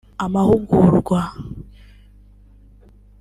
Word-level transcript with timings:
amahugurwa 0.25 1.19